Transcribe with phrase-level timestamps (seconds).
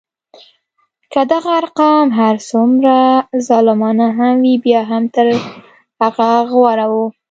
[1.11, 2.97] که دغه ارقام هر څومره
[3.47, 5.27] ظالمانه هم وي بیا هم تر
[6.01, 7.05] هغه غوره وو.